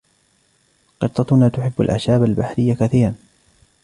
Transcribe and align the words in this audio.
قطتنا 1.01 1.49
تحب 1.49 1.81
الأعشاب 1.81 2.23
البحرية 2.23 2.73
كثيرًا. 2.73 3.15